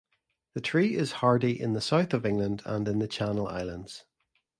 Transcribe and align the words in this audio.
The 0.55 0.61
tree 0.61 0.95
is 0.95 1.11
hardy 1.21 1.61
in 1.61 1.73
the 1.73 1.79
south 1.79 2.11
of 2.15 2.25
England 2.25 2.63
and 2.65 2.87
in 2.87 2.97
the 2.97 3.07
Channel 3.07 3.47
Islands. 3.47 4.05